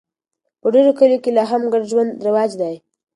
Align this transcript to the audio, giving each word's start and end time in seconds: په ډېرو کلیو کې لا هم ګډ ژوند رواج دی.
په 0.61 0.67
ډېرو 0.73 0.91
کلیو 0.99 1.23
کې 1.23 1.31
لا 1.37 1.43
هم 1.51 1.61
ګډ 1.73 1.83
ژوند 1.91 2.11
رواج 2.27 2.51
دی. 2.61 2.75